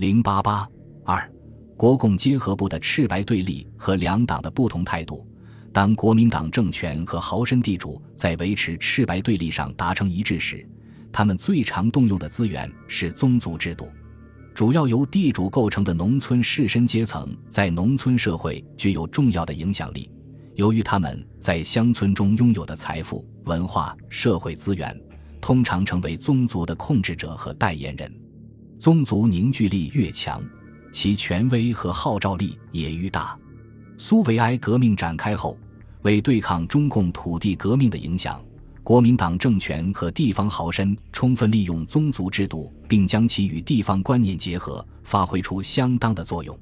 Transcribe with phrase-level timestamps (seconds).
[0.00, 0.66] 零八八
[1.04, 1.30] 二，
[1.76, 5.28] 国共结合部的赤白对立和两党的不同态度。
[5.74, 10.66] 当国民党政权和豪绅地主在维持赤白对立上达成一致时，
[11.12, 13.90] 他们最常动用的资源是宗族制度。
[14.54, 20.10] 主要由地主构成的农村士绅阶层在农村社会具有重要的影响力。
[20.54, 24.98] 由于他们在乡村中拥有的财富、文化、社会资源，
[25.42, 28.10] 通常成为宗族的控制者和代言人。
[28.80, 30.42] 宗族凝聚力越强，
[30.90, 33.38] 其权威和号召力也愈大。
[33.98, 35.54] 苏维埃革命展开后，
[36.00, 38.42] 为对抗中共土地革命的影响，
[38.82, 46.58] 国民党政权和地方豪绅充分利用宗族制度，并将其与地方观念结合，发挥出相当的作用。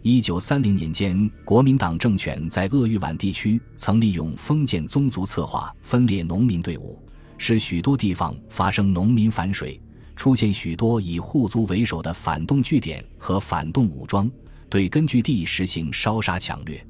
[0.00, 6.98] 一九三零年间，国民党政权在鄂豫皖地区曾利用封建宗族策划分裂农民队伍，
[7.36, 9.78] 使许多地方发生农民反水，
[10.20, 14.30] 出现许多以户族为首的反动据点和反动武装。
[14.68, 16.86] 对根据地实行烧杀抢掠，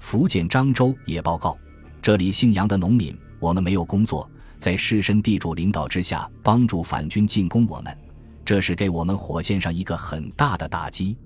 [0.00, 1.56] 福建漳州也报告，
[2.02, 7.96] 这里姓杨的农民，我们没有工作，在士绅地主领导之下，帮助反军进攻我们，
[8.44, 11.16] 这是给我们火线上一个很大的打击。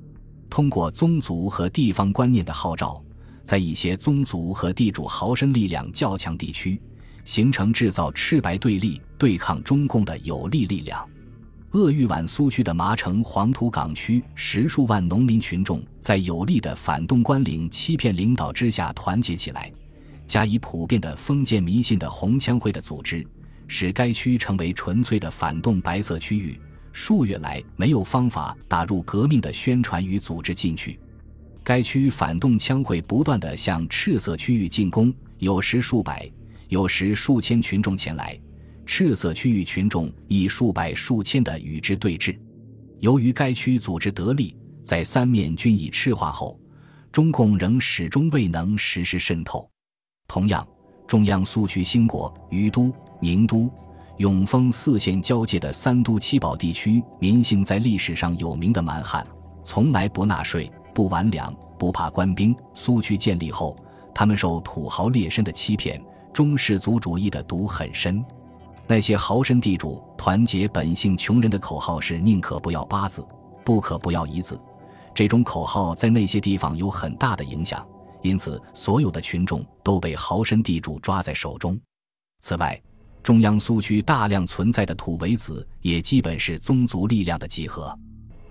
[0.51, 3.03] 通过宗族和地方观念的号召，
[3.43, 6.79] 在一些宗族和地主豪绅力量较强地区，
[7.25, 11.09] 形成制造赤白对立、对抗中共的有力力量。
[11.79, 19.73] 鄂豫皖苏区的麻城黄土岗区十数万农民群众，在有力的反动官领欺骗领导之下团结起来，
[20.27, 23.25] 加以普遍的封建迷信的红枪会的组织，
[23.69, 26.61] 使该区成为纯粹的反动白色区域。
[26.93, 30.99] 数月来，没有方法打入革命的宣传与组织进去。
[31.63, 36.29] 该区反动枪会不断地向赤色区域进攻，有时数百，
[36.71, 38.37] 有时数千群众前来。
[38.89, 42.37] 赤色区域群众以数百数千的与之对峙，
[43.01, 46.59] 由于该区组织得力，在三面均已赤化后，
[47.13, 49.71] 中共仍始终未能实施渗透。
[50.27, 50.67] 同样，
[51.07, 52.91] 中央苏区兴国、于都、
[53.21, 53.71] 宁都、
[54.17, 59.25] 永丰四县交界的三都七宝地区民性，在历史上有名的蛮汉，
[59.65, 62.57] 从来不纳税、不完粮、不怕官兵。
[62.73, 63.77] 苏区建立后，
[64.15, 66.03] 他们受土豪劣绅的欺骗，
[66.33, 68.25] 中氏族主义的毒很深。
[68.89, 73.23] 那些豪绅地主团结本性穷人的口号是“宁可不要八字，
[73.63, 74.59] 不可不要一字”。
[75.15, 77.87] 这种口号在那些地方有很大的影响，
[78.23, 81.79] 因此所有的群众都被豪绅地主抓在手中。
[82.41, 82.81] 此外，
[83.23, 87.95] 中央苏区大量存在的土围子也基本是宗族力量的集合。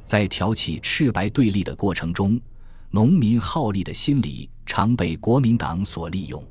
[0.06, 2.40] 在挑起赤白对立的过程中，
[2.92, 6.44] 农民好利的心理常被国民党所利用。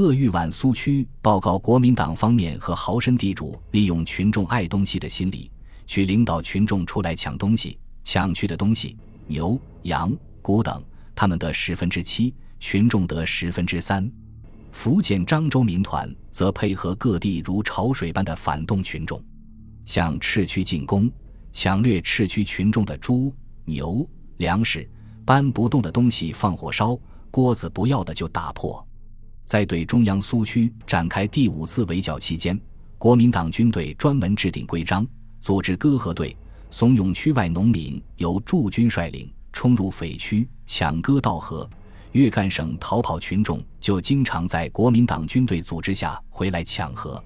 [0.00, 5.50] 鄂豫皖苏区报告，国民党方面和豪绅地主利用群众爱东西的心理，
[5.86, 8.96] 去领导群众出来抢东西，抢去的东西
[9.26, 10.10] 牛、羊、
[10.40, 10.82] 谷等，
[11.14, 14.10] 他们得十分之七，群众得十分之三。
[14.72, 19.22] 福建漳州民团则配合各地如潮水般的反动群众，
[19.84, 21.12] 向赤区进攻，
[21.52, 23.30] 抢掠赤区群众的猪、
[23.66, 24.08] 牛、
[24.38, 24.88] 粮食，
[25.26, 26.98] 搬不动的东西放火烧，
[27.30, 28.82] 锅子不要的就打破。
[29.50, 32.56] 在对中央苏区展开第五次围剿期间，
[32.98, 35.04] 国民党军队专门制定规章，
[35.40, 36.36] 组织割河队，
[36.70, 41.68] 怂恿区外农民由驻军率领冲入匪区抢割稻禾。
[42.12, 47.20] 粤赣省逃跑群众就经常在国民党军队组织下回来抢河。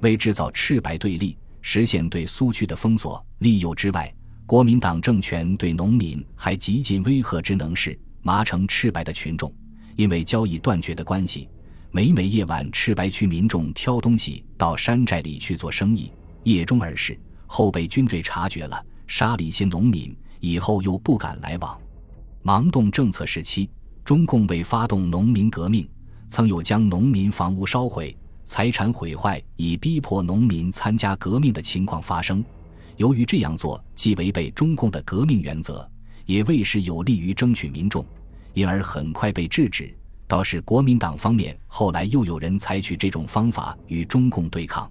[0.00, 4.12] 为制造赤白对立，实现对苏区的封锁利诱之外，
[4.46, 7.96] 国民党政权对农民还极尽威吓之能事。
[8.20, 9.54] 麻城赤白的群众。
[9.96, 11.48] 因为交易断绝的关系，
[11.90, 16.10] 每每夜晚，赤白区民众挑东西到山寨里去做生意，
[16.44, 21.78] 夜中而逝，后被军队察觉了，杀了一些农民，以后又不敢来往。
[22.42, 23.68] 盲动政策时期，
[24.04, 25.88] 中共为发动农民革命，
[26.28, 32.44] 曾有将农民房屋烧毁、财产毁坏，以逼迫农民参加革命的情况发生。
[32.96, 35.88] 由于这样做既违背中共的革命原则，
[36.26, 38.04] 也未是有利于争取民众。
[38.54, 39.94] 因而很快被制止。
[40.26, 44.90] 倒是国民党方面后来又有人采取这种方法与中共对抗。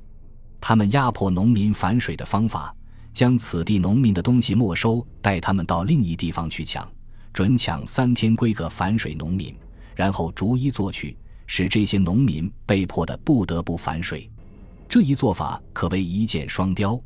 [0.59, 2.75] 他们压迫农民反水的方法，
[3.11, 6.87] 将此地农民的东西没收，带他们到另一地方去抢，
[7.33, 9.55] 准抢三天规个反水农民，
[9.95, 11.17] 然后逐一做去，
[11.47, 14.29] 使这些农民被迫的不得不反水。
[14.87, 17.01] 这一做法可谓一箭双雕，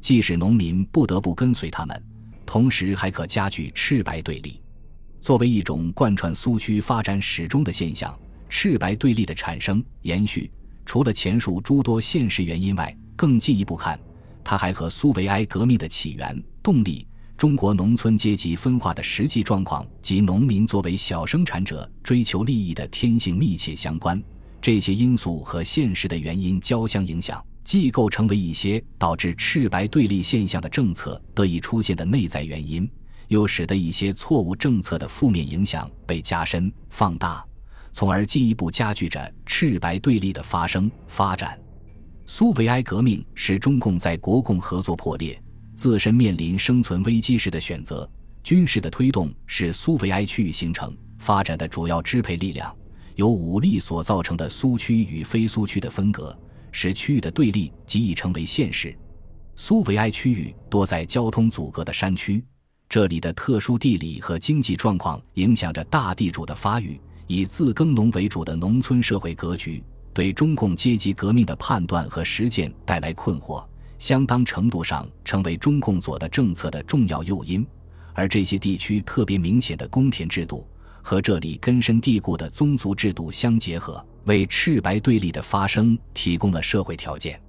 [0.00, 2.04] 既使农民不得不跟随他们，
[2.46, 4.62] 同时还可加剧赤白对立。
[5.20, 8.18] 作为一种贯穿苏区发展始终的现象，
[8.48, 10.50] 赤白对立的产生延续，
[10.86, 14.00] 除了前述诸多现实原因外，更进一步看，
[14.42, 17.06] 它还和苏维埃革命的起源、动力、
[17.36, 24.22] 中国农村阶级分化的实际状况及农民作为小生产者追求利益的天性密切相关。
[24.62, 32.90] 这些因素和现实的原因交相影响，既构成为一些导致赤白对立现象的政策得以出现的内在原因，
[33.30, 37.44] 又使得一些错误政策的负面影响被加深放大，
[37.92, 41.56] 从而进一步加剧着赤白对立的发生发展。
[42.26, 45.40] 苏维埃革命使中共在国共合作破裂、
[45.76, 48.08] 自身面临生存危机时的选择。
[48.42, 52.74] 军事的推动是苏维埃区域形成发展的主要支配力量。
[53.14, 56.36] 由武力所造成的苏区与非苏区的分隔，
[56.72, 58.96] 使区域的对立极易成为现实。
[59.54, 62.42] 苏维埃区域多在交通阻隔的山区，
[62.90, 67.00] 这里的特殊地理和经济状况影响着大地主的发育。
[67.28, 69.80] 以自耕农为主的农村社会格局，
[70.12, 73.64] 对中共阶级革命的判断和实践带来困惑，
[74.00, 77.64] 相当程度上成为中共左的政策的重要诱因。
[78.12, 80.66] 而这些地区特别明显的公田制度。
[81.02, 87.40] 和这里根深蒂固的宗族制度相结合，为赤白对立的发生提供了社会条件。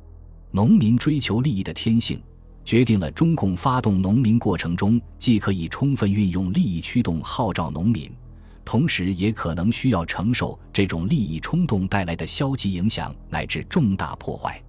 [0.52, 2.22] 农民追求利益的天性，
[2.64, 8.12] 决定了中共发动农民过程中，既可以充分运用利益驱动号召农民，
[8.64, 14.62] 同时也可能需要承受这种利益冲动带来的消极影响乃至重大破坏。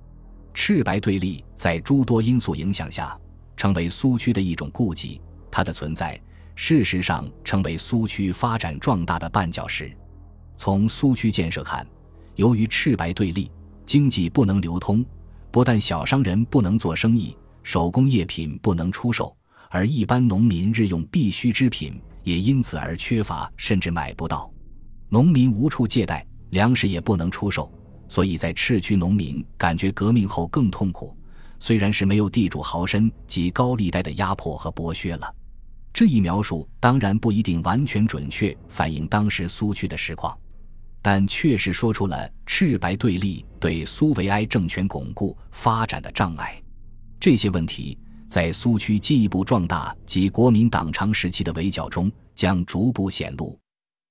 [0.54, 3.16] 赤白对立在诸多因素影响下，
[3.56, 6.20] 成为苏区的一种痼疾，它的存在。
[6.54, 9.90] 事实上，成为苏区发展壮大的绊脚石。
[10.56, 11.86] 从苏区建设看，
[12.34, 13.50] 由于赤白对立，
[13.86, 15.04] 经济不能流通，
[15.50, 19.36] 不但小商人不能做生意，手工业品不能出售，
[19.70, 24.52] 而一般农民日用必需之品也因此而缺乏，甚至买不到。
[25.08, 27.72] 农民无处借贷，粮食也不能出售，
[28.08, 31.16] 所以在赤区，农民感觉革命后更痛苦。
[31.58, 35.34] 虽然是没有地主豪绅及高利贷的压迫和剥削了。
[35.92, 40.36] 这一描述当然不一定完全准确反映当时苏区的实况，
[41.00, 46.60] 但确实说出了赤白对立对苏维埃政权巩固发展的障碍。
[47.22, 47.96] 这些问题
[48.26, 53.56] 在苏区进一步壮大及国民党长时期的围剿中将逐步显露。